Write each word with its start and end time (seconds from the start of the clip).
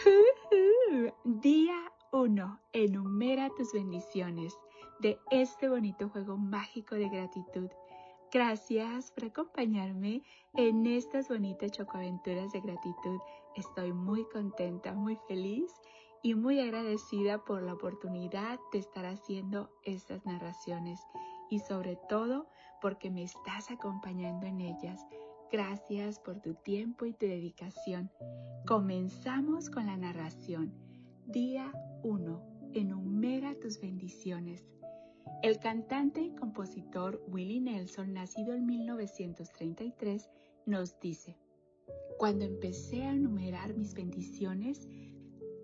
Día 1.24 1.92
1. 2.12 2.60
Enumera 2.72 3.50
tus 3.50 3.72
bendiciones 3.72 4.56
de 5.00 5.18
este 5.30 5.68
bonito 5.68 6.08
juego 6.08 6.36
mágico 6.36 6.94
de 6.94 7.08
gratitud. 7.08 7.68
Gracias 8.32 9.10
por 9.10 9.24
acompañarme 9.26 10.22
en 10.54 10.86
estas 10.86 11.28
bonitas 11.28 11.72
chocoaventuras 11.72 12.52
de 12.52 12.60
gratitud. 12.60 13.18
Estoy 13.56 13.92
muy 13.92 14.24
contenta, 14.28 14.92
muy 14.92 15.16
feliz 15.26 15.72
y 16.22 16.34
muy 16.34 16.60
agradecida 16.60 17.44
por 17.44 17.62
la 17.62 17.74
oportunidad 17.74 18.58
de 18.72 18.78
estar 18.78 19.06
haciendo 19.06 19.70
estas 19.84 20.24
narraciones 20.24 21.00
y 21.48 21.58
sobre 21.58 21.96
todo 22.08 22.46
porque 22.80 23.10
me 23.10 23.24
estás 23.24 23.70
acompañando 23.70 24.46
en 24.46 24.60
ellas. 24.60 25.04
Gracias 25.52 26.20
por 26.20 26.40
tu 26.40 26.54
tiempo 26.54 27.06
y 27.06 27.12
tu 27.12 27.26
dedicación. 27.26 28.08
Comenzamos 28.68 29.68
con 29.68 29.86
la 29.86 29.96
narración. 29.96 30.72
Día 31.26 31.72
1. 32.04 32.70
Enumera 32.72 33.56
tus 33.58 33.80
bendiciones. 33.80 34.64
El 35.42 35.58
cantante 35.58 36.20
y 36.20 36.36
compositor 36.36 37.20
Willie 37.26 37.60
Nelson, 37.60 38.12
nacido 38.12 38.54
en 38.54 38.64
1933, 38.64 40.30
nos 40.66 41.00
dice, 41.00 41.36
Cuando 42.16 42.44
empecé 42.44 43.02
a 43.02 43.12
enumerar 43.12 43.74
mis 43.74 43.94
bendiciones, 43.94 44.86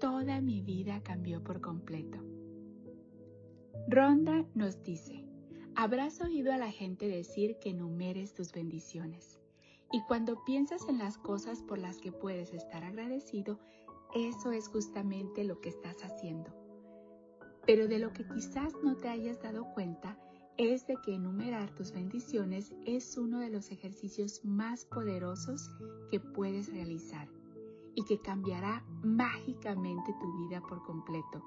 toda 0.00 0.40
mi 0.40 0.62
vida 0.62 1.00
cambió 1.04 1.44
por 1.44 1.60
completo. 1.60 2.18
Ronda 3.86 4.44
nos 4.52 4.82
dice, 4.82 5.24
Habrás 5.76 6.20
oído 6.20 6.52
a 6.52 6.56
la 6.56 6.72
gente 6.72 7.06
decir 7.06 7.58
que 7.60 7.70
enumeres 7.70 8.34
tus 8.34 8.50
bendiciones. 8.50 9.35
Y 9.92 10.02
cuando 10.02 10.44
piensas 10.44 10.88
en 10.88 10.98
las 10.98 11.16
cosas 11.18 11.62
por 11.62 11.78
las 11.78 11.98
que 11.98 12.12
puedes 12.12 12.52
estar 12.52 12.84
agradecido, 12.84 13.58
eso 14.14 14.52
es 14.52 14.68
justamente 14.68 15.44
lo 15.44 15.60
que 15.60 15.68
estás 15.68 16.02
haciendo. 16.02 16.50
Pero 17.66 17.88
de 17.88 17.98
lo 17.98 18.12
que 18.12 18.26
quizás 18.26 18.72
no 18.82 18.96
te 18.96 19.08
hayas 19.08 19.42
dado 19.42 19.66
cuenta 19.74 20.18
es 20.56 20.86
de 20.86 20.96
que 21.04 21.14
enumerar 21.14 21.74
tus 21.74 21.92
bendiciones 21.92 22.72
es 22.86 23.16
uno 23.18 23.40
de 23.40 23.50
los 23.50 23.70
ejercicios 23.70 24.44
más 24.44 24.86
poderosos 24.86 25.70
que 26.10 26.18
puedes 26.18 26.72
realizar 26.72 27.28
y 27.94 28.04
que 28.04 28.20
cambiará 28.20 28.84
mágicamente 29.02 30.14
tu 30.20 30.48
vida 30.48 30.62
por 30.68 30.82
completo. 30.84 31.42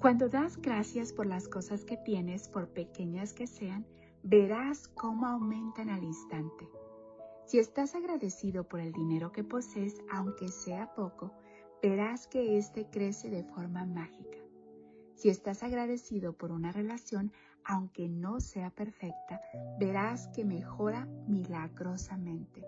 Cuando 0.00 0.28
das 0.28 0.58
gracias 0.58 1.12
por 1.12 1.26
las 1.26 1.48
cosas 1.48 1.84
que 1.84 1.96
tienes, 1.96 2.48
por 2.48 2.68
pequeñas 2.68 3.32
que 3.32 3.46
sean, 3.46 3.86
verás 4.26 4.88
cómo 4.88 5.26
aumentan 5.26 5.90
al 5.90 6.02
instante. 6.02 6.66
Si 7.44 7.58
estás 7.58 7.94
agradecido 7.94 8.66
por 8.66 8.80
el 8.80 8.90
dinero 8.90 9.30
que 9.32 9.44
posees, 9.44 10.02
aunque 10.10 10.48
sea 10.48 10.94
poco, 10.94 11.30
verás 11.82 12.26
que 12.26 12.56
éste 12.56 12.88
crece 12.88 13.28
de 13.28 13.44
forma 13.44 13.84
mágica. 13.84 14.38
Si 15.14 15.28
estás 15.28 15.62
agradecido 15.62 16.32
por 16.32 16.52
una 16.52 16.72
relación, 16.72 17.32
aunque 17.64 18.08
no 18.08 18.40
sea 18.40 18.70
perfecta, 18.70 19.42
verás 19.78 20.28
que 20.28 20.46
mejora 20.46 21.04
milagrosamente. 21.28 22.64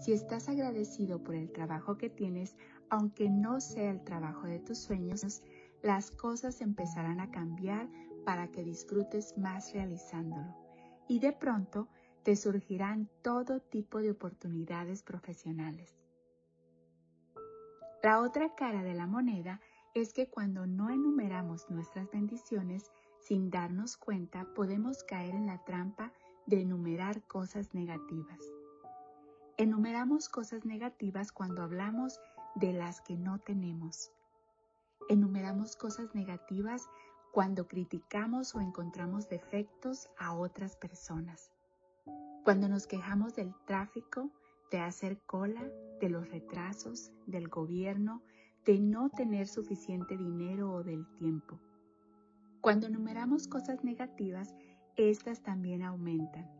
Si 0.00 0.12
estás 0.12 0.48
agradecido 0.48 1.22
por 1.22 1.36
el 1.36 1.52
trabajo 1.52 1.98
que 1.98 2.10
tienes, 2.10 2.56
aunque 2.88 3.30
no 3.30 3.60
sea 3.60 3.92
el 3.92 4.02
trabajo 4.02 4.48
de 4.48 4.58
tus 4.58 4.78
sueños, 4.78 5.40
las 5.82 6.10
cosas 6.10 6.60
empezarán 6.60 7.20
a 7.20 7.30
cambiar 7.30 7.88
para 8.24 8.48
que 8.48 8.64
disfrutes 8.64 9.38
más 9.38 9.72
realizándolo 9.72 10.69
y 11.10 11.18
de 11.18 11.32
pronto 11.32 11.88
te 12.22 12.36
surgirán 12.36 13.10
todo 13.20 13.58
tipo 13.58 13.98
de 13.98 14.12
oportunidades 14.12 15.02
profesionales. 15.02 15.98
La 18.00 18.20
otra 18.20 18.54
cara 18.54 18.84
de 18.84 18.94
la 18.94 19.08
moneda 19.08 19.60
es 19.92 20.12
que 20.12 20.28
cuando 20.28 20.68
no 20.68 20.88
enumeramos 20.88 21.68
nuestras 21.68 22.08
bendiciones 22.12 22.92
sin 23.18 23.50
darnos 23.50 23.96
cuenta 23.96 24.54
podemos 24.54 25.02
caer 25.02 25.34
en 25.34 25.46
la 25.46 25.64
trampa 25.64 26.12
de 26.46 26.60
enumerar 26.60 27.26
cosas 27.26 27.74
negativas. 27.74 28.38
Enumeramos 29.56 30.28
cosas 30.28 30.64
negativas 30.64 31.32
cuando 31.32 31.62
hablamos 31.64 32.20
de 32.54 32.72
las 32.72 33.00
que 33.00 33.16
no 33.16 33.40
tenemos. 33.40 34.12
Enumeramos 35.08 35.74
cosas 35.74 36.14
negativas 36.14 36.88
cuando 37.32 37.68
criticamos 37.68 38.54
o 38.56 38.60
encontramos 38.60 39.28
defectos 39.28 40.08
a 40.18 40.34
otras 40.34 40.76
personas, 40.76 41.52
cuando 42.44 42.68
nos 42.68 42.86
quejamos 42.88 43.36
del 43.36 43.54
tráfico, 43.66 44.30
de 44.72 44.80
hacer 44.80 45.18
cola, 45.26 45.62
de 46.00 46.08
los 46.08 46.28
retrasos, 46.30 47.12
del 47.26 47.48
gobierno, 47.48 48.22
de 48.64 48.80
no 48.80 49.10
tener 49.10 49.46
suficiente 49.46 50.16
dinero 50.16 50.72
o 50.72 50.82
del 50.82 51.06
tiempo. 51.18 51.60
Cuando 52.60 52.88
enumeramos 52.88 53.46
cosas 53.46 53.84
negativas, 53.84 54.54
estas 54.96 55.42
también 55.42 55.82
aumentan. 55.82 56.50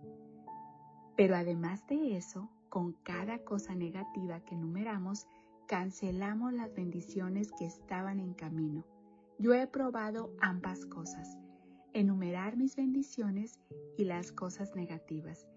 Pero 1.17 1.35
además 1.35 1.87
de 1.89 2.17
eso, 2.17 2.49
con 2.69 2.93
cada 3.03 3.39
cosa 3.45 3.75
negativa 3.75 4.41
que 4.41 4.55
enumeramos, 4.55 5.27
cancelamos 5.67 6.53
las 6.53 6.73
bendiciones 6.75 7.51
que 7.59 7.67
estaban 7.67 8.21
en 8.21 8.35
camino 8.35 8.85
yo 9.41 9.55
he 9.55 9.67
probado 9.67 10.34
ambas 10.43 10.84
cosas, 10.84 11.39
enumerar 11.95 12.59
mis 12.59 12.77
bendiciones 12.77 13.59
y 13.97 14.05
las 14.05 14.33
cosas 14.33 14.77
negativas, 14.77 15.49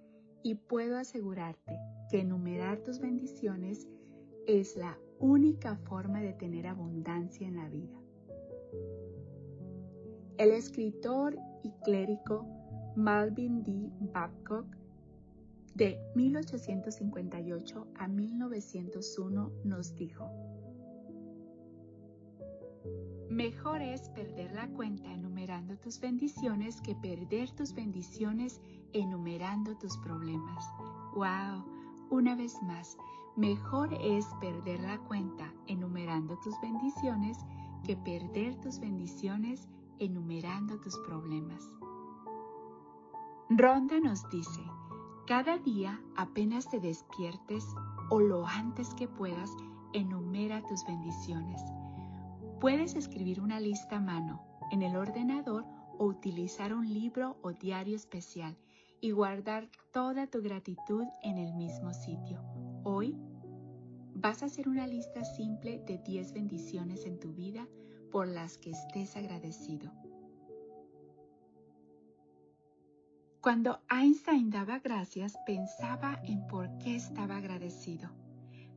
y 0.42 0.56
puedo 0.56 0.98
asegurarte 0.98 1.78
que 2.10 2.22
enumerar 2.22 2.80
tus 2.80 3.00
bendiciones 3.00 3.90
es 4.48 4.78
la 4.78 4.98
única 5.20 5.76
forma 5.76 6.22
de 6.22 6.32
tener 6.32 6.66
abundancia 6.66 7.46
en 7.46 7.58
la 7.58 7.68
vida. 7.68 8.00
El 10.38 10.52
escritor 10.52 11.38
y 11.62 11.72
clérigo 11.84 12.48
Malvin 12.96 13.64
D. 13.64 13.92
Babcock 14.14 14.66
de 15.76 16.00
1858 16.16 17.88
a 17.96 18.08
1901 18.08 19.52
nos 19.66 19.96
dijo, 19.96 20.30
Mejor 23.34 23.82
es 23.82 24.10
perder 24.10 24.52
la 24.54 24.68
cuenta 24.68 25.12
enumerando 25.12 25.76
tus 25.80 26.00
bendiciones 26.00 26.80
que 26.82 26.94
perder 26.94 27.50
tus 27.50 27.74
bendiciones 27.74 28.62
enumerando 28.94 29.76
tus 29.76 29.98
problemas. 29.98 30.72
¡Wow! 31.16 31.66
Una 32.12 32.36
vez 32.36 32.62
más, 32.62 32.96
mejor 33.36 33.92
es 33.96 34.28
perder 34.40 34.82
la 34.82 35.00
cuenta 35.00 35.52
enumerando 35.66 36.38
tus 36.44 36.54
bendiciones 36.62 37.40
que 37.84 37.98
perder 37.98 38.56
tus 38.62 38.80
bendiciones 38.80 39.68
enumerando 39.98 40.80
tus 40.80 40.96
problemas. 41.00 41.68
Ronda 43.50 44.00
nos 44.00 44.30
dice, 44.30 44.62
cada 45.26 45.58
día 45.58 46.00
apenas 46.16 46.70
te 46.70 46.80
despiertes 46.80 47.66
o 48.12 48.20
lo 48.20 48.46
antes 48.46 48.94
que 48.94 49.08
puedas, 49.08 49.50
enumera 49.92 50.62
tus 50.68 50.86
bendiciones 50.86 51.64
Puedes 52.64 52.96
escribir 52.96 53.42
una 53.42 53.60
lista 53.60 53.98
a 53.98 54.00
mano 54.00 54.42
en 54.72 54.84
el 54.84 54.96
ordenador 54.96 55.66
o 55.98 56.06
utilizar 56.06 56.74
un 56.74 56.88
libro 56.88 57.36
o 57.42 57.52
diario 57.52 57.94
especial 57.94 58.56
y 59.02 59.12
guardar 59.12 59.68
toda 59.92 60.28
tu 60.28 60.42
gratitud 60.42 61.04
en 61.24 61.40
el 61.40 61.54
mismo 61.56 61.94
sitio. 61.94 62.42
Hoy 62.86 63.18
vas 64.16 64.44
a 64.44 64.46
hacer 64.46 64.70
una 64.70 64.88
lista 64.88 65.26
simple 65.26 65.84
de 65.86 65.98
10 65.98 66.32
bendiciones 66.32 67.06
en 67.06 67.20
tu 67.20 67.34
vida 67.34 67.68
por 68.10 68.30
las 68.30 68.58
que 68.58 68.70
estés 68.70 69.18
agradecido. 69.18 69.92
Cuando 73.42 73.82
Einstein 73.92 74.52
daba 74.52 74.80
gracias, 74.80 75.36
pensaba 75.46 76.18
en 76.24 76.48
por 76.48 76.78
qué 76.78 76.96
estaba 76.96 77.36
agradecido. 77.36 78.23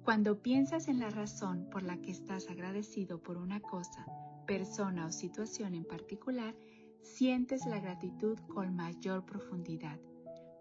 Cuando 0.06 0.41
piensas 0.41 0.87
en 0.87 1.00
la 1.00 1.11
razón 1.11 1.69
por 1.69 1.82
la 1.82 1.97
que 1.97 2.12
estás 2.12 2.49
agradecido 2.49 3.20
por 3.20 3.37
una 3.38 3.58
cosa, 3.58 4.06
persona 4.47 5.06
o 5.06 5.11
situación 5.11 5.75
en 5.75 5.85
particular, 5.85 6.55
sientes 7.03 7.67
la 7.67 7.81
gratitud 7.81 8.38
con 8.55 8.76
mayor 8.76 9.26
profundidad. 9.26 9.99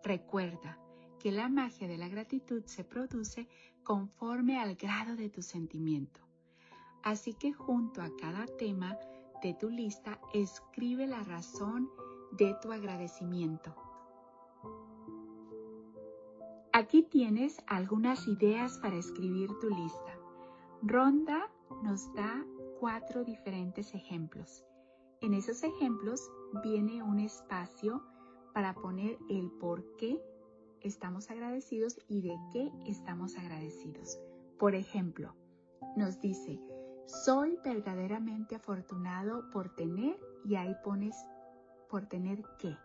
Recuerda 0.04 0.80
que 1.20 1.32
la 1.32 1.48
magia 1.48 1.88
de 1.88 2.00
la 2.00 2.08
gratitud 2.08 2.64
se 2.66 2.84
produce 2.84 3.48
conforme 3.84 4.60
al 4.60 4.74
grado 4.74 5.16
de 5.16 5.30
tu 5.30 5.44
sentimiento. 5.44 6.22
Así 7.04 7.36
que 7.36 7.54
junto 7.54 8.02
a 8.02 8.10
cada 8.18 8.48
tema 8.48 8.98
de 9.44 9.54
tu 9.54 9.70
lista 9.70 10.20
escribe 10.34 11.06
la 11.06 11.22
razón 11.22 11.88
de 12.32 12.56
tu 12.64 12.72
agradecimiento. 12.72 13.85
Aquí 16.78 17.04
tienes 17.04 17.56
algunas 17.68 18.28
ideas 18.28 18.78
para 18.80 18.98
escribir 18.98 19.50
tu 19.62 19.70
lista. 19.70 20.20
Ronda 20.82 21.50
nos 21.84 22.14
da 22.16 22.46
cuatro 22.82 23.24
diferentes 23.24 23.96
ejemplos. 23.96 24.66
En 25.22 25.34
esos 25.34 25.64
ejemplos 25.64 26.30
viene 26.66 27.02
un 27.02 27.22
espacio 27.22 28.04
para 28.54 28.74
poner 28.74 29.18
el 29.30 29.52
por 29.52 29.86
qué 29.96 30.22
estamos 30.82 31.32
agradecidos 31.32 31.98
y 32.10 32.24
de 32.24 32.36
qué 32.52 32.70
estamos 32.88 33.38
agradecidos. 33.38 34.20
Por 34.60 34.76
ejemplo, 34.76 35.34
nos 35.96 36.20
dice, 36.20 36.60
soy 37.06 37.58
verdaderamente 37.64 38.54
afortunado 38.54 39.50
por 39.52 39.74
tener 39.76 40.20
y 40.44 40.56
ahí 40.56 40.76
pones 40.84 41.16
por 41.90 42.06
tener 42.08 42.44
qué. 42.60 42.76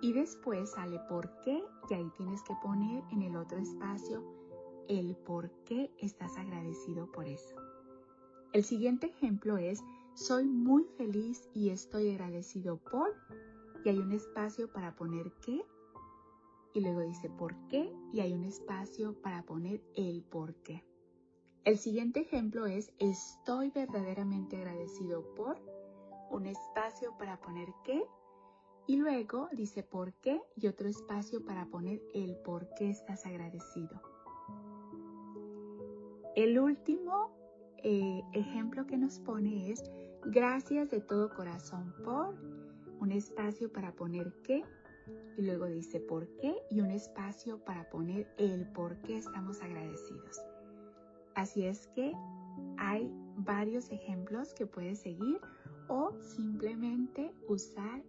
Y 0.00 0.12
después 0.12 0.72
sale 0.72 0.98
por 1.08 1.40
qué 1.40 1.62
y 1.88 1.94
ahí 1.94 2.10
tienes 2.16 2.42
que 2.42 2.54
poner 2.62 3.02
en 3.10 3.22
el 3.22 3.36
otro 3.36 3.58
espacio 3.58 4.22
el 4.88 5.16
por 5.16 5.50
qué 5.64 5.90
estás 5.98 6.36
agradecido 6.36 7.10
por 7.10 7.26
eso. 7.26 7.56
El 8.52 8.64
siguiente 8.64 9.06
ejemplo 9.08 9.58
es 9.58 9.82
soy 10.14 10.46
muy 10.46 10.84
feliz 10.96 11.48
y 11.52 11.70
estoy 11.70 12.10
agradecido 12.10 12.78
por 12.78 13.14
y 13.84 13.88
hay 13.88 13.98
un 13.98 14.12
espacio 14.12 14.72
para 14.72 14.96
poner 14.96 15.32
qué 15.44 15.64
y 16.72 16.80
luego 16.80 17.00
dice 17.00 17.30
por 17.30 17.54
qué 17.68 17.92
y 18.12 18.20
hay 18.20 18.32
un 18.32 18.44
espacio 18.44 19.14
para 19.22 19.42
poner 19.44 19.82
el 19.94 20.22
por 20.22 20.54
qué. 20.56 20.84
El 21.64 21.78
siguiente 21.78 22.20
ejemplo 22.20 22.66
es 22.66 22.92
estoy 22.98 23.70
verdaderamente 23.70 24.56
agradecido 24.56 25.34
por 25.34 25.58
un 26.30 26.46
espacio 26.46 27.16
para 27.18 27.40
poner 27.40 27.68
qué 27.84 28.06
y 28.86 28.96
luego 28.96 29.48
dice 29.52 29.82
por 29.82 30.12
qué 30.14 30.40
y 30.56 30.66
otro 30.66 30.88
espacio 30.88 31.44
para 31.44 31.66
poner 31.66 32.00
el 32.14 32.36
por 32.36 32.68
qué 32.74 32.90
estás 32.90 33.26
agradecido. 33.26 34.00
El 36.34 36.58
último 36.58 37.30
eh, 37.78 38.22
ejemplo 38.32 38.86
que 38.86 38.96
nos 38.96 39.18
pone 39.20 39.70
es 39.70 39.82
gracias 40.26 40.90
de 40.90 41.00
todo 41.00 41.30
corazón 41.34 41.94
por 42.04 42.34
un 43.00 43.12
espacio 43.12 43.72
para 43.72 43.92
poner 43.92 44.32
qué 44.42 44.62
y 45.36 45.42
luego 45.42 45.66
dice 45.66 46.00
por 46.00 46.26
qué 46.36 46.56
y 46.70 46.80
un 46.80 46.90
espacio 46.90 47.58
para 47.64 47.88
poner 47.90 48.26
el 48.38 48.66
por 48.72 49.00
qué 49.02 49.18
estamos 49.18 49.60
agradecidos. 49.62 50.40
Así 51.34 51.64
es 51.64 51.86
que 51.88 52.12
hay 52.78 53.10
varios 53.36 53.90
ejemplos 53.90 54.54
que 54.54 54.66
puedes 54.66 55.00
seguir 55.00 55.40
o 55.88 56.12
simplemente 56.20 57.32
usar 57.48 58.02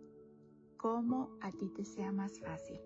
como 0.77 1.29
a 1.41 1.51
ti 1.51 1.69
te 1.69 1.83
sea 1.83 2.11
más 2.11 2.39
fácil. 2.39 2.79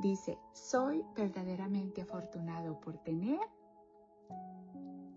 Dice, 0.00 0.38
soy 0.52 1.02
verdaderamente 1.16 2.02
afortunado 2.02 2.80
por 2.80 2.98
tener 2.98 3.40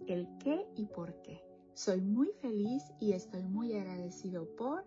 el 0.07 0.27
qué 0.39 0.67
y 0.75 0.85
por 0.87 1.21
qué. 1.21 1.41
Soy 1.73 2.01
muy 2.01 2.31
feliz 2.41 2.83
y 2.99 3.13
estoy 3.13 3.43
muy 3.43 3.73
agradecido 3.73 4.47
por 4.55 4.85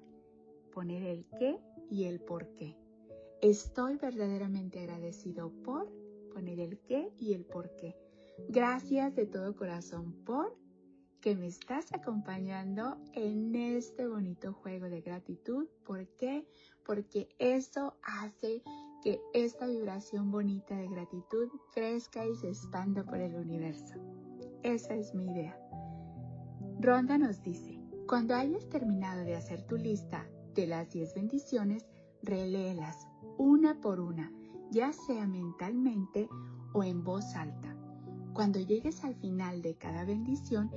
poner 0.73 1.03
el 1.03 1.27
qué 1.39 1.59
y 1.91 2.05
el 2.05 2.21
por 2.21 2.49
qué. 2.55 2.77
Estoy 3.43 3.97
verdaderamente 3.97 4.81
agradecido 4.81 5.53
por 5.63 5.91
poner 6.33 6.61
el 6.61 6.79
qué 6.81 7.13
y 7.19 7.35
el 7.35 7.45
por 7.45 7.75
qué. 7.77 7.97
Gracias 8.49 9.15
de 9.15 9.27
todo 9.27 9.57
corazón 9.57 10.13
por 10.25 10.57
que 11.21 11.35
me 11.35 11.47
estás 11.47 11.93
acompañando 11.93 12.99
en 13.15 13.55
este 13.55 14.07
bonito 14.07 14.53
juego 14.53 14.89
de 14.89 15.01
gratitud. 15.01 15.67
¿Por 15.85 16.07
qué? 16.17 16.47
Porque 16.85 17.29
eso 17.39 17.97
hace 18.03 18.63
que 19.03 19.21
esta 19.35 19.67
vibración 19.67 20.31
bonita 20.31 20.77
de 20.77 20.89
gratitud 20.89 21.49
crezca 21.73 22.25
y 22.27 22.35
se 22.37 22.49
expanda 22.49 23.05
por 23.05 23.19
el 23.19 23.35
universo. 23.35 23.95
Esa 24.63 24.95
es 24.95 25.15
mi 25.15 25.27
idea. 25.27 25.59
Ronda 26.81 27.19
nos 27.19 27.43
dice, 27.43 27.79
cuando 28.07 28.35
hayas 28.35 28.69
terminado 28.69 29.25
de 29.25 29.37
hacer 29.37 29.63
tu 29.67 29.77
lista 29.77 30.29
de 30.55 30.67
las 30.67 30.91
10 30.91 31.15
bendiciones, 31.15 31.87
reléelas 32.23 33.07
una 33.37 33.81
por 33.81 34.01
una, 34.01 34.33
ya 34.71 34.93
sea 34.93 35.27
mentalmente 35.27 36.29
o 36.73 36.85
en 36.85 37.03
voz 37.03 37.35
alta. 37.35 37.68
Cuando 38.39 38.61
llegues 38.61 39.03
al 39.03 39.17
final 39.17 39.63
de 39.63 39.75
cada 39.75 40.05
bendición, 40.05 40.71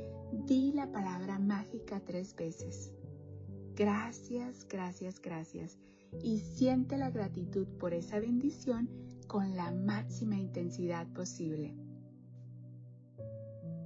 di 0.48 0.72
la 0.72 0.92
palabra 0.92 1.38
mágica 1.38 2.00
tres 2.00 2.36
veces. 2.36 2.92
Gracias, 3.76 4.68
gracias, 4.68 5.22
gracias. 5.22 5.78
Y 6.24 6.40
siente 6.40 6.98
la 6.98 7.12
gratitud 7.12 7.68
por 7.78 7.94
esa 7.94 8.20
bendición 8.20 8.90
con 9.28 9.56
la 9.56 9.72
máxima 9.72 10.38
intensidad 10.38 11.06
posible. 11.14 11.76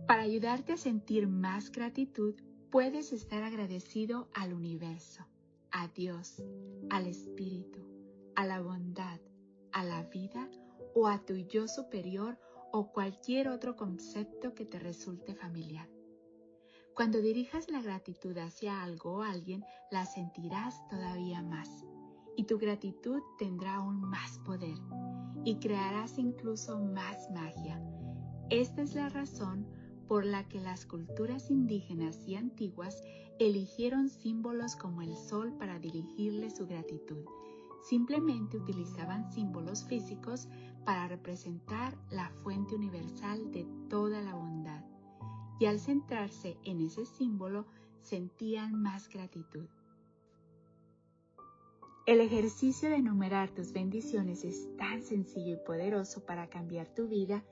Para 0.07 0.22
ayudarte 0.22 0.72
a 0.72 0.77
sentir 0.77 1.27
más 1.27 1.69
gratitud, 1.69 2.33
puedes 2.72 3.12
estar 3.12 3.44
agradecido 3.44 4.30
al 4.33 4.54
universo, 4.54 5.25
a 5.72 5.89
Dios, 5.89 6.42
al 6.89 7.07
Espíritu, 7.07 7.81
a 8.38 8.45
la 8.45 8.62
bondad, 8.62 9.19
a 9.74 9.83
la 9.83 10.04
vida 10.04 10.50
o 10.94 11.10
a 11.10 11.19
tu 11.25 11.36
yo 11.36 11.68
superior 11.68 12.39
o 12.71 12.91
cualquier 12.91 13.50
otro 13.50 13.75
concepto 13.75 14.53
que 14.53 14.65
te 14.65 14.79
resulte 14.79 15.35
familiar. 15.35 15.89
Cuando 16.94 17.19
dirijas 17.19 17.69
la 17.69 17.81
gratitud 17.81 18.38
hacia 18.38 18.83
algo 18.83 19.17
o 19.17 19.21
alguien, 19.21 19.65
la 19.91 20.06
sentirás 20.06 20.88
todavía 20.88 21.41
más 21.41 21.85
y 22.38 22.45
tu 22.45 22.57
gratitud 22.57 23.21
tendrá 23.38 23.75
aún 23.75 24.00
más 24.01 24.39
poder 24.39 24.77
y 25.44 25.59
crearás 25.59 26.17
incluso 26.17 26.79
más 26.79 27.29
magia. 27.31 27.81
Esta 28.50 28.81
es 28.81 28.95
la 28.95 29.09
razón 29.09 29.67
por 30.07 30.25
la 30.25 30.47
que 30.47 30.59
las 30.59 30.85
culturas 30.85 31.50
indígenas 31.50 32.27
y 32.27 32.35
antiguas 32.35 33.01
eligieron 33.39 34.09
símbolos 34.09 34.75
como 34.75 35.01
el 35.01 35.15
sol 35.15 35.57
para 35.57 35.79
dirigirle 35.79 36.50
su 36.50 36.67
gratitud 36.67 37.25
Simplemente 37.85 38.57
utilizaban 38.57 39.31
símbolos 39.31 39.85
físicos 39.85 40.47
para 40.85 41.07
representar 41.07 41.97
la 42.11 42.29
fuente 42.29 42.75
universal 42.75 43.51
de 43.51 43.65
toda 43.89 44.21
la 44.21 44.35
bondad. 44.35 44.83
Y 45.59 45.65
al 45.65 45.79
centrarse 45.79 46.57
en 46.63 46.81
ese 46.81 47.05
símbolo 47.05 47.65
sentían 48.01 48.81
más 48.81 49.09
gratitud. 49.09 49.67
El 52.05 52.21
ejercicio 52.21 52.89
de 52.89 52.97
enumerar 52.97 53.49
tus 53.49 53.73
bendiciones 53.73 54.43
es 54.43 54.69
tan 54.77 55.01
sencillo 55.01 55.55
y 55.55 55.65
poderoso 55.65 56.23
para 56.23 56.47
cambiar 56.47 56.88
tu 56.88 57.07
vida 57.07 57.43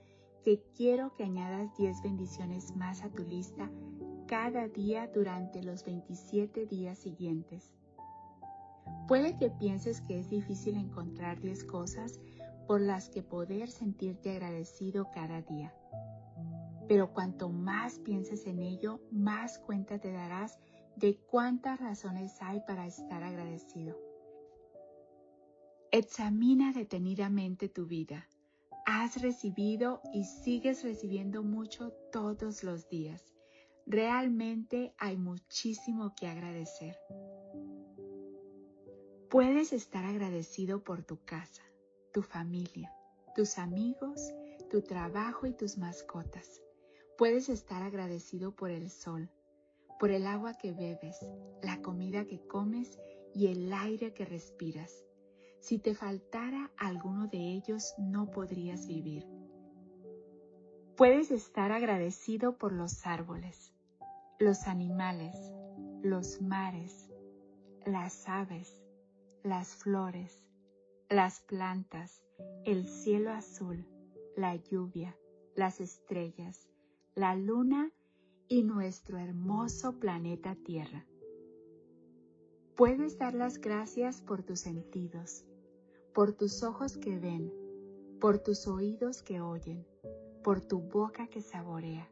que 0.44 0.62
quiero 0.78 1.16
que 1.16 1.24
añadas 1.24 1.76
10 1.78 2.04
bendiciones 2.04 2.76
más 2.76 3.02
a 3.02 3.10
tu 3.10 3.24
lista 3.24 3.72
cada 4.28 4.68
día 4.68 5.08
durante 5.08 5.64
los 5.64 5.84
27 5.86 6.68
días 6.68 7.00
siguientes. 7.00 7.74
Puede 9.08 9.38
que 9.38 9.50
pienses 9.50 10.02
que 10.02 10.20
es 10.20 10.30
difícil 10.30 10.76
encontrar 10.76 11.40
10 11.40 11.64
cosas 11.64 12.20
por 12.68 12.82
las 12.82 13.10
que 13.10 13.24
poder 13.24 13.70
sentirte 13.70 14.32
agradecido 14.32 15.10
cada 15.12 15.42
día. 15.42 15.74
Pero 16.88 17.14
cuanto 17.14 17.50
más 17.50 18.00
pienses 18.00 18.46
en 18.46 18.60
ello, 18.60 19.00
más 19.12 19.58
cuenta 19.60 20.00
te 20.00 20.12
darás 20.12 20.60
de 20.96 21.18
cuántas 21.18 21.80
razones 21.80 22.38
hay 22.42 22.62
para 22.68 22.86
estar 22.86 23.24
agradecido. 23.24 23.98
Examina 25.92 26.74
detenidamente 26.74 27.70
tu 27.70 27.86
vida. 27.86 28.28
Has 28.86 29.22
recibido 29.22 30.02
y 30.14 30.26
sigues 30.26 30.84
recibiendo 30.84 31.44
mucho 31.44 31.92
todos 32.12 32.64
los 32.64 32.90
días. 32.90 33.34
Realmente 33.86 34.94
hay 34.98 35.18
muchísimo 35.18 36.14
que 36.16 36.28
agradecer. 36.28 36.98
Puedes 39.30 39.74
estar 39.74 40.06
agradecido 40.06 40.84
por 40.84 41.04
tu 41.04 41.24
casa, 41.24 41.64
tu 42.14 42.22
familia, 42.22 42.94
tus 43.36 43.58
amigos, 43.58 44.32
tu 44.70 44.82
trabajo 44.82 45.48
y 45.48 45.54
tus 45.54 45.78
mascotas. 45.78 46.62
Puedes 47.18 47.50
estar 47.50 47.82
agradecido 47.82 48.56
por 48.56 48.70
el 48.70 48.90
sol, 48.90 49.30
por 50.00 50.12
el 50.12 50.28
agua 50.28 50.54
que 50.54 50.72
bebes, 50.72 51.18
la 51.62 51.82
comida 51.82 52.26
que 52.26 52.40
comes 52.48 53.00
y 53.34 53.48
el 53.48 53.74
aire 53.74 54.14
que 54.14 54.26
respiras. 54.26 55.04
Si 55.60 55.80
te 55.80 55.96
faltara 55.96 56.72
alguno 56.78 57.28
de 57.28 57.38
ellos, 57.38 57.94
no 57.98 58.30
podrías 58.30 58.88
vivir. 58.88 59.28
Puedes 60.96 61.32
estar 61.32 61.72
agradecido 61.72 62.58
por 62.58 62.74
los 62.74 63.08
árboles, 63.08 63.74
los 64.40 64.68
animales, 64.68 65.36
los 66.04 66.42
mares, 66.42 67.10
las 67.86 68.28
aves, 68.28 68.84
las 69.42 69.70
flores, 69.70 70.44
las 71.14 71.42
plantas, 71.42 72.24
el 72.66 72.88
cielo 72.88 73.30
azul, 73.30 73.86
la 74.36 74.56
lluvia, 74.56 75.16
las 75.56 75.80
estrellas, 75.80 76.68
la 77.14 77.36
luna 77.36 77.92
y 78.48 78.64
nuestro 78.64 79.20
hermoso 79.20 80.00
planeta 80.00 80.56
Tierra. 80.56 81.06
Puedes 82.76 83.20
dar 83.20 83.36
las 83.36 83.60
gracias 83.62 84.24
por 84.24 84.42
tus 84.42 84.62
sentidos, 84.62 85.46
por 86.16 86.34
tus 86.34 86.64
ojos 86.64 86.98
que 86.98 87.20
ven, 87.20 87.54
por 88.20 88.40
tus 88.40 88.68
oídos 88.68 89.22
que 89.22 89.40
oyen, 89.40 89.86
por 90.44 90.62
tu 90.62 90.80
boca 90.80 91.28
que 91.28 91.42
saborea, 91.42 92.10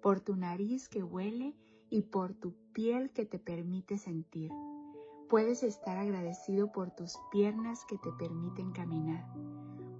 por 0.00 0.20
tu 0.20 0.36
nariz 0.36 0.88
que 0.88 1.02
huele 1.02 1.54
y 1.90 2.00
por 2.00 2.32
tu 2.32 2.54
piel 2.72 3.10
que 3.10 3.26
te 3.26 3.38
permite 3.38 3.98
sentir 3.98 4.50
Puedes 5.28 5.62
estar 5.62 5.98
agradecido 5.98 6.72
por 6.72 6.90
tus 6.90 7.18
piernas 7.30 7.84
que 7.84 7.98
te 7.98 8.10
permiten 8.18 8.72
caminar, 8.72 9.26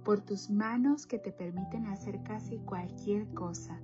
por 0.03 0.21
tus 0.21 0.49
manos 0.49 1.05
que 1.05 1.19
te 1.19 1.31
permiten 1.31 1.85
hacer 1.85 2.23
casi 2.23 2.57
cualquier 2.57 3.31
cosa, 3.35 3.79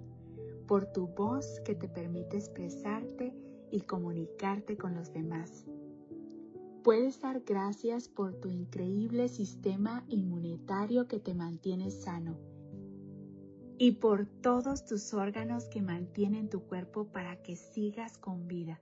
por 0.68 0.88
tu 0.88 1.08
voz 1.08 1.60
que 1.64 1.76
te 1.76 1.88
permite 1.88 2.38
expresarte 2.38 3.32
y 3.70 3.82
comunicarte 3.82 4.76
con 4.76 4.96
los 4.96 5.14
demás. 5.14 5.68
Puedes 6.84 7.22
dar 7.22 7.42
gracias 7.42 8.10
por 8.10 8.34
tu 8.34 8.50
increíble 8.50 9.28
sistema 9.28 10.04
inmunitario 10.08 11.08
que 11.08 11.20
te 11.20 11.36
mantiene 11.36 11.92
sano 11.92 12.40
y 13.78 13.92
por 13.92 14.26
todos 14.26 14.86
tus 14.86 15.14
órganos 15.14 15.66
que 15.66 15.84
mantienen 15.84 16.50
tu 16.50 16.62
cuerpo 16.62 17.06
para 17.06 17.42
que 17.44 17.56
sigas 17.56 18.18
con 18.18 18.48
vida. 18.48 18.82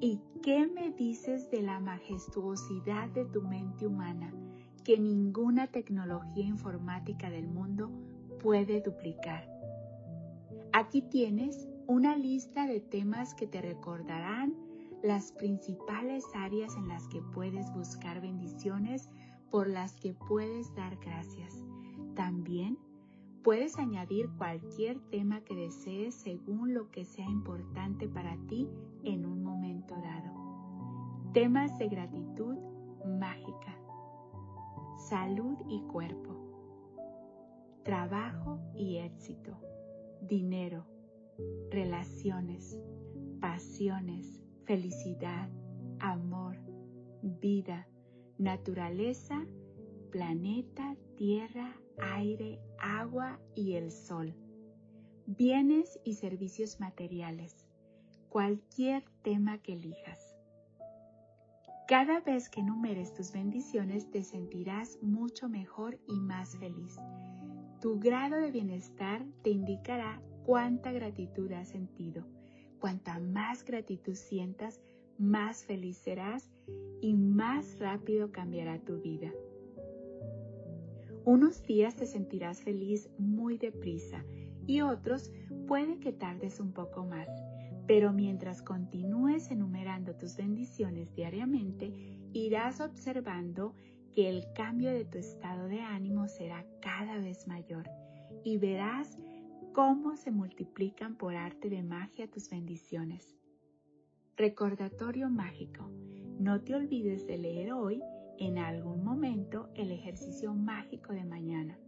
¿Y 0.00 0.20
qué 0.44 0.64
me 0.64 0.92
dices 0.92 1.50
de 1.50 1.60
la 1.60 1.80
majestuosidad 1.80 3.08
de 3.08 3.24
tu 3.24 3.42
mente 3.42 3.84
humana 3.84 4.32
que 4.84 4.96
ninguna 4.96 5.66
tecnología 5.66 6.44
informática 6.44 7.30
del 7.30 7.48
mundo 7.48 7.90
puede 8.40 8.80
duplicar? 8.80 9.50
Aquí 10.72 11.02
tienes 11.02 11.68
una 11.88 12.16
lista 12.16 12.68
de 12.68 12.78
temas 12.78 13.34
que 13.34 13.48
te 13.48 13.60
recordarán 13.60 14.54
las 15.02 15.32
principales 15.32 16.24
áreas 16.32 16.76
en 16.76 16.86
las 16.86 17.08
que 17.08 17.20
puedes 17.34 17.72
buscar 17.74 18.20
bendiciones 18.20 19.10
por 19.50 19.66
las 19.66 19.96
que 19.96 20.14
puedes 20.14 20.72
dar 20.76 20.96
gracias. 20.98 21.64
También 22.14 22.78
puedes 23.42 23.76
añadir 23.78 24.28
cualquier 24.38 25.00
tema 25.10 25.40
que 25.40 25.56
desees 25.56 26.14
según 26.14 26.72
lo 26.72 26.88
que 26.92 27.04
sea 27.04 27.28
importante 27.28 28.08
para 28.08 28.36
ti 28.46 28.68
en 29.02 29.26
un 29.26 29.42
momento 29.42 29.57
Temas 31.32 31.78
de 31.78 31.88
gratitud 31.88 32.56
mágica. 33.06 33.78
Salud 35.08 35.56
y 35.68 35.82
cuerpo. 35.82 36.34
Trabajo 37.84 38.58
y 38.74 38.96
éxito. 38.96 39.56
Dinero, 40.22 40.84
relaciones, 41.70 42.80
pasiones, 43.40 44.42
felicidad, 44.64 45.48
amor, 46.00 46.56
vida, 47.22 47.86
naturaleza, 48.38 49.46
planeta, 50.10 50.96
tierra, 51.16 51.76
aire, 51.98 52.60
agua 52.80 53.38
y 53.54 53.74
el 53.74 53.92
sol, 53.92 54.34
bienes 55.26 56.00
y 56.04 56.14
servicios 56.14 56.80
materiales, 56.80 57.67
cualquier 58.28 59.04
tema 59.22 59.58
que 59.58 59.74
elijas. 59.74 60.34
Cada 61.86 62.20
vez 62.20 62.48
que 62.48 62.62
numeres 62.62 63.14
tus 63.14 63.32
bendiciones 63.32 64.10
te 64.10 64.22
sentirás 64.22 64.98
mucho 65.02 65.48
mejor 65.48 65.98
y 66.06 66.20
más 66.20 66.56
feliz 66.58 66.98
tu 67.80 68.00
grado 68.00 68.40
de 68.40 68.50
bienestar 68.50 69.24
te 69.42 69.50
indicará 69.50 70.20
cuánta 70.44 70.90
gratitud 70.90 71.52
has 71.52 71.68
sentido. 71.68 72.24
Cuanta 72.80 73.20
más 73.20 73.64
gratitud 73.64 74.14
sientas, 74.14 74.80
más 75.16 75.64
feliz 75.64 75.96
serás 75.98 76.50
y 77.00 77.14
más 77.14 77.78
rápido 77.78 78.32
cambiará 78.32 78.80
tu 78.80 79.00
vida. 79.00 79.30
Unos 81.24 81.62
días 81.62 81.94
te 81.94 82.06
sentirás 82.06 82.62
feliz 82.62 83.08
muy 83.16 83.58
deprisa 83.58 84.24
y 84.66 84.80
otros 84.80 85.32
puede 85.68 86.00
que 86.00 86.12
tardes 86.12 86.58
un 86.58 86.72
poco 86.72 87.04
más, 87.04 87.28
pero 87.88 88.12
mientras 88.12 88.60
continúes 88.60 89.50
enumerando 89.50 90.14
tus 90.14 90.36
bendiciones 90.36 91.14
diariamente, 91.14 91.90
irás 92.34 92.82
observando 92.82 93.74
que 94.12 94.28
el 94.28 94.44
cambio 94.52 94.90
de 94.92 95.06
tu 95.06 95.16
estado 95.16 95.68
de 95.68 95.80
ánimo 95.80 96.28
será 96.28 96.66
cada 96.82 97.16
vez 97.16 97.48
mayor 97.48 97.88
y 98.44 98.58
verás 98.58 99.16
cómo 99.72 100.16
se 100.16 100.30
multiplican 100.30 101.16
por 101.16 101.34
arte 101.34 101.70
de 101.70 101.82
magia 101.82 102.30
tus 102.30 102.50
bendiciones. 102.50 103.34
Recordatorio 104.36 105.30
mágico. 105.30 105.90
No 106.38 106.60
te 106.60 106.74
olvides 106.74 107.26
de 107.26 107.38
leer 107.38 107.72
hoy 107.72 108.02
en 108.38 108.58
algún 108.58 109.02
momento 109.02 109.70
el 109.74 109.92
ejercicio 109.92 110.52
mágico 110.52 111.14
de 111.14 111.24
mañana, 111.24 111.78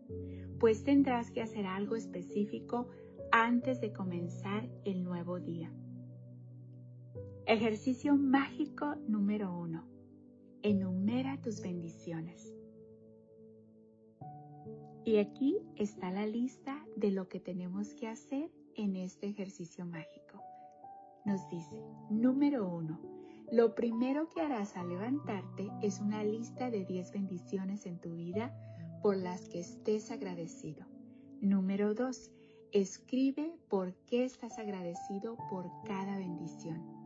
pues 0.59 0.83
tendrás 0.83 1.30
que 1.30 1.42
hacer 1.42 1.66
algo 1.66 1.95
específico 1.95 2.88
antes 3.33 3.83
de 3.83 3.92
comenzar 3.92 4.66
el 4.85 5.04
nuevo 5.04 5.38
día. 5.38 5.71
Ejercicio 7.47 8.16
mágico 8.16 8.94
número 9.09 9.56
1 9.59 9.85
enumera 10.62 11.40
tus 11.40 11.61
bendiciones. 11.61 12.54
Y 15.04 15.16
aquí 15.16 15.59
está 15.76 16.11
la 16.11 16.26
lista 16.26 16.85
de 16.97 17.11
lo 17.11 17.28
que 17.28 17.40
tenemos 17.40 17.94
que 17.94 18.09
hacer 18.09 18.50
en 18.76 18.94
este 18.94 19.28
ejercicio 19.28 19.87
mágico. 19.87 20.42
Nos 21.25 21.49
dice, 21.49 21.82
número 22.11 22.68
uno, 22.68 23.00
lo 23.50 23.75
primero 23.75 24.28
que 24.28 24.42
harás 24.42 24.76
al 24.76 24.90
levantarte 24.90 25.70
es 25.82 25.99
una 25.99 26.23
lista 26.23 26.70
de 26.70 26.85
10 26.85 27.11
bendiciones 27.12 27.87
en 27.87 27.99
tu 28.00 28.14
vida 28.14 28.54
por 29.02 29.16
las 29.16 29.49
que 29.49 29.61
estés 29.61 30.11
agradecido. 30.11 30.87
Número 31.40 31.94
2. 31.94 32.30
Escribe 32.73 33.56
por 33.68 33.94
qué 34.06 34.25
estás 34.25 34.59
agradecido 34.59 35.37
por 35.49 35.68
cada 35.85 36.16
bendición. 36.18 37.00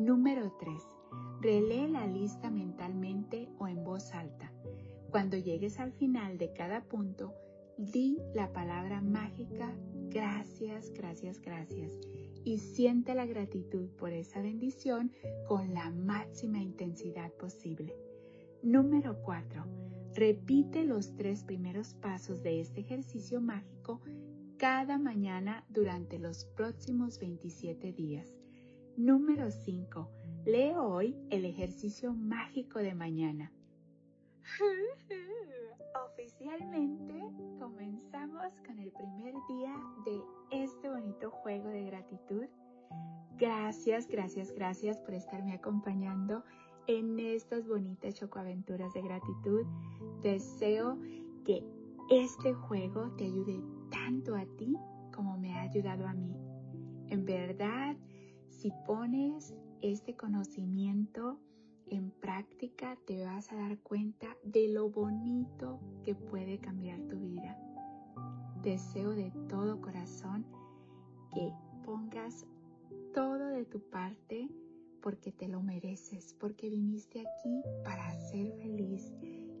Número 0.00 0.50
3. 0.58 0.82
Relee 1.42 1.86
la 1.86 2.06
lista 2.06 2.48
mentalmente 2.48 3.50
o 3.58 3.68
en 3.68 3.84
voz 3.84 4.14
alta. 4.14 4.50
Cuando 5.10 5.36
llegues 5.36 5.78
al 5.78 5.92
final 5.92 6.38
de 6.38 6.54
cada 6.54 6.84
punto, 6.84 7.34
di 7.76 8.16
la 8.34 8.50
palabra 8.50 9.02
mágica 9.02 9.76
gracias, 10.08 10.90
gracias, 10.94 11.42
gracias 11.42 11.98
y 12.44 12.56
siente 12.56 13.14
la 13.14 13.26
gratitud 13.26 13.90
por 13.98 14.14
esa 14.14 14.40
bendición 14.40 15.12
con 15.46 15.74
la 15.74 15.90
máxima 15.90 16.62
intensidad 16.62 17.30
posible. 17.32 17.94
Número 18.62 19.20
4. 19.22 19.66
Repite 20.14 20.84
los 20.84 21.14
tres 21.14 21.44
primeros 21.44 21.92
pasos 21.92 22.42
de 22.42 22.62
este 22.62 22.80
ejercicio 22.80 23.42
mágico 23.42 24.00
cada 24.56 24.96
mañana 24.96 25.66
durante 25.68 26.18
los 26.18 26.46
próximos 26.46 27.18
27 27.18 27.92
días. 27.92 28.39
Número 29.00 29.50
5. 29.50 30.10
Leo 30.44 30.84
hoy 30.86 31.16
el 31.30 31.46
ejercicio 31.46 32.12
mágico 32.12 32.80
de 32.80 32.94
mañana. 32.94 33.50
Oficialmente 36.12 37.14
comenzamos 37.58 38.60
con 38.66 38.78
el 38.78 38.92
primer 38.92 39.32
día 39.48 39.74
de 40.04 40.20
este 40.50 40.90
bonito 40.90 41.30
juego 41.30 41.70
de 41.70 41.84
gratitud. 41.84 42.44
Gracias, 43.38 44.06
gracias, 44.06 44.52
gracias 44.52 45.00
por 45.00 45.14
estarme 45.14 45.54
acompañando 45.54 46.44
en 46.86 47.18
estas 47.18 47.66
bonitas 47.66 48.16
chocoaventuras 48.16 48.92
de 48.92 49.00
gratitud. 49.00 49.64
Deseo 50.20 50.98
que 51.46 51.64
este 52.10 52.52
juego 52.52 53.10
te 53.16 53.24
ayude 53.24 53.62
tanto 53.90 54.36
a 54.36 54.44
ti 54.58 54.76
como 55.10 55.38
me 55.38 55.54
ha 55.54 55.62
ayudado 55.62 56.06
a 56.06 56.12
mí. 56.12 56.36
En 57.08 57.24
verdad, 57.24 57.96
si 58.60 58.70
pones 58.84 59.54
este 59.80 60.14
conocimiento 60.14 61.38
en 61.88 62.10
práctica 62.10 62.98
te 63.06 63.24
vas 63.24 63.50
a 63.50 63.56
dar 63.56 63.78
cuenta 63.78 64.26
de 64.44 64.68
lo 64.68 64.90
bonito 64.90 65.80
que 66.04 66.14
puede 66.14 66.58
cambiar 66.58 67.00
tu 67.08 67.18
vida. 67.18 67.58
Deseo 68.62 69.12
de 69.12 69.32
todo 69.48 69.80
corazón 69.80 70.44
que 71.32 71.50
pongas 71.86 72.46
todo 73.14 73.46
de 73.46 73.64
tu 73.64 73.80
parte 73.80 74.50
porque 75.00 75.32
te 75.32 75.48
lo 75.48 75.62
mereces, 75.62 76.36
porque 76.38 76.68
viniste 76.68 77.20
aquí 77.20 77.62
para 77.82 78.14
ser 78.28 78.52
feliz 78.58 79.10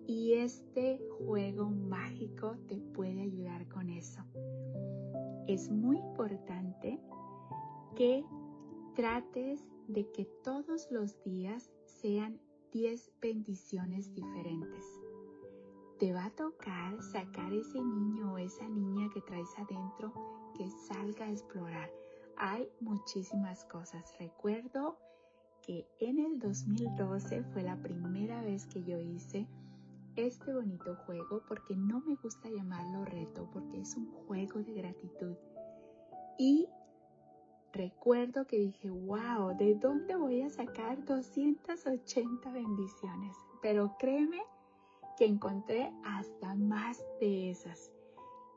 y 0.06 0.34
este 0.34 1.00
juego 1.24 1.70
mágico 1.70 2.54
te 2.68 2.76
puede 2.76 3.22
ayudar 3.22 3.66
con 3.68 3.88
eso. 3.88 4.20
Es 5.48 5.70
muy 5.70 5.96
importante 5.96 7.00
que 7.96 8.26
trates 9.00 9.64
de 9.88 10.10
que 10.10 10.26
todos 10.44 10.86
los 10.90 11.24
días 11.24 11.70
sean 11.86 12.38
10 12.74 13.12
bendiciones 13.22 14.14
diferentes. 14.14 14.84
Te 15.98 16.12
va 16.12 16.26
a 16.26 16.30
tocar 16.36 17.02
sacar 17.02 17.50
ese 17.50 17.80
niño 17.80 18.34
o 18.34 18.36
esa 18.36 18.68
niña 18.68 19.08
que 19.14 19.22
traes 19.22 19.48
adentro 19.56 20.12
que 20.54 20.68
salga 20.86 21.24
a 21.24 21.30
explorar. 21.30 21.90
Hay 22.36 22.68
muchísimas 22.80 23.64
cosas. 23.64 24.04
Recuerdo 24.18 24.98
que 25.62 25.86
en 26.00 26.18
el 26.18 26.38
2012 26.38 27.42
fue 27.54 27.62
la 27.62 27.80
primera 27.80 28.42
vez 28.42 28.66
que 28.66 28.82
yo 28.84 29.00
hice 29.00 29.48
este 30.16 30.52
bonito 30.52 30.94
juego 31.06 31.42
porque 31.48 31.74
no 31.74 32.02
me 32.02 32.16
gusta 32.16 32.50
llamarlo 32.50 33.06
reto 33.06 33.48
porque 33.50 33.80
es 33.80 33.96
un 33.96 34.12
juego 34.26 34.62
de 34.62 34.74
gratitud. 34.74 35.36
Y 36.38 36.68
Recuerdo 37.72 38.46
que 38.46 38.58
dije, 38.58 38.90
wow, 38.90 39.56
¿de 39.56 39.76
dónde 39.76 40.16
voy 40.16 40.42
a 40.42 40.50
sacar 40.50 41.04
280 41.04 42.50
bendiciones? 42.50 43.36
Pero 43.62 43.96
créeme 43.98 44.40
que 45.16 45.26
encontré 45.26 45.92
hasta 46.04 46.54
más 46.56 47.04
de 47.20 47.50
esas. 47.50 47.92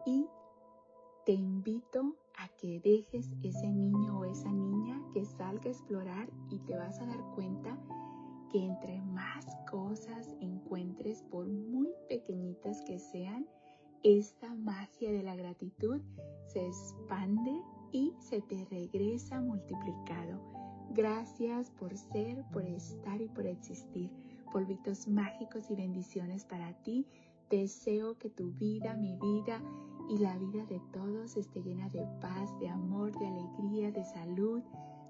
Y 0.06 0.28
te 1.26 1.34
invito 1.34 2.16
a 2.38 2.48
que 2.58 2.80
dejes 2.80 3.30
ese 3.44 3.68
niño 3.68 4.20
o 4.20 4.26
esa 4.26 4.52
niña 4.52 5.00
que 5.14 5.26
salga 5.26 5.66
a 5.66 5.74
explorar 5.74 6.32
y 6.50 6.58
te 6.60 6.76
vas 6.76 7.00
a 7.00 7.06
dar 7.06 7.22
cuenta 7.36 7.78
que 8.52 8.66
entre 8.66 9.00
más 9.02 9.46
cosas 9.70 10.36
encuentres, 10.40 11.22
por 11.24 11.48
muy 11.48 11.90
pequeñitas 12.10 12.82
que 12.82 12.98
sean, 12.98 13.48
esta 14.04 14.54
magia 14.56 15.12
de 15.12 15.24
la 15.24 15.36
gratitud 15.36 16.02
se 16.48 16.66
expande 16.66 17.62
y 17.94 18.12
se 18.20 18.42
te 18.42 18.66
regresa 18.66 19.40
multiplicado. 19.40 20.42
Gracias 20.90 21.70
por 21.72 21.96
ser, 21.96 22.44
por 22.52 22.66
estar 22.66 23.22
y 23.22 23.28
por 23.30 23.46
existir. 23.46 24.12
Polvitos 24.52 25.08
mágicos 25.08 25.70
y 25.70 25.76
bendiciones 25.76 26.44
para 26.44 26.74
ti. 26.84 27.08
Deseo 27.50 28.18
que 28.18 28.30
tu 28.30 28.52
vida, 28.54 28.96
mi 28.96 29.16
vida 29.18 29.62
y 30.10 30.18
la 30.18 30.38
vida 30.38 30.66
de 30.66 30.82
todos 30.92 31.38
esté 31.38 31.62
llena 31.62 31.88
de 31.90 32.06
paz, 32.20 32.50
de 32.60 32.68
amor, 32.68 33.18
de 33.18 33.28
alegría, 33.28 33.92
de 33.92 34.04
salud, 34.04 34.62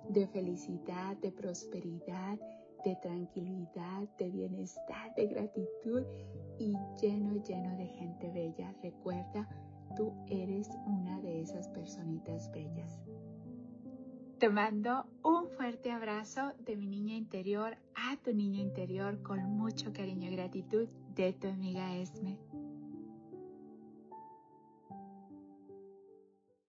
de 0.09 0.27
felicidad, 0.27 1.17
de 1.17 1.31
prosperidad, 1.31 2.37
de 2.83 2.95
tranquilidad, 2.97 4.07
de 4.17 4.29
bienestar, 4.29 5.15
de 5.15 5.27
gratitud 5.27 6.03
y 6.59 6.73
lleno, 7.01 7.41
lleno 7.43 7.77
de 7.77 7.87
gente 7.87 8.29
bella. 8.31 8.75
Recuerda, 8.81 9.47
tú 9.95 10.13
eres 10.27 10.69
una 10.85 11.19
de 11.21 11.41
esas 11.41 11.67
personitas 11.69 12.51
bellas. 12.51 13.01
Te 14.39 14.49
mando 14.49 15.05
un 15.23 15.47
fuerte 15.49 15.91
abrazo 15.91 16.51
de 16.65 16.75
mi 16.75 16.87
niña 16.87 17.15
interior 17.15 17.77
a 17.95 18.17
tu 18.17 18.33
niña 18.33 18.59
interior 18.59 19.21
con 19.21 19.39
mucho 19.39 19.93
cariño 19.93 20.29
y 20.29 20.35
gratitud 20.35 20.87
de 21.15 21.31
tu 21.33 21.47
amiga 21.47 21.95
Esme. 21.95 22.37